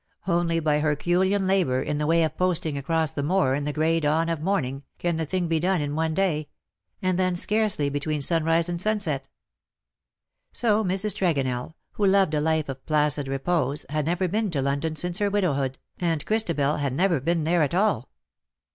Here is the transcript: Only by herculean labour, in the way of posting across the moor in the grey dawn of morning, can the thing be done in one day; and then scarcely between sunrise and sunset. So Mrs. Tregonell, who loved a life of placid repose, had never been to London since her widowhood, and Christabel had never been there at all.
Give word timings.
Only 0.25 0.59
by 0.59 0.79
herculean 0.79 1.45
labour, 1.45 1.79
in 1.83 1.99
the 1.99 2.07
way 2.07 2.23
of 2.23 2.35
posting 2.35 2.75
across 2.75 3.11
the 3.11 3.21
moor 3.21 3.53
in 3.53 3.65
the 3.65 3.71
grey 3.71 3.99
dawn 3.99 4.29
of 4.29 4.41
morning, 4.41 4.81
can 4.97 5.17
the 5.17 5.27
thing 5.27 5.47
be 5.47 5.59
done 5.59 5.79
in 5.79 5.93
one 5.95 6.15
day; 6.15 6.49
and 7.03 7.19
then 7.19 7.35
scarcely 7.35 7.87
between 7.87 8.19
sunrise 8.23 8.67
and 8.67 8.81
sunset. 8.81 9.29
So 10.51 10.83
Mrs. 10.83 11.13
Tregonell, 11.15 11.75
who 11.91 12.07
loved 12.07 12.33
a 12.33 12.41
life 12.41 12.67
of 12.67 12.83
placid 12.87 13.27
repose, 13.27 13.85
had 13.91 14.07
never 14.07 14.27
been 14.27 14.49
to 14.49 14.61
London 14.63 14.95
since 14.95 15.19
her 15.19 15.29
widowhood, 15.29 15.77
and 15.99 16.25
Christabel 16.25 16.77
had 16.77 16.93
never 16.93 17.19
been 17.21 17.43
there 17.43 17.61
at 17.61 17.75
all. 17.75 18.09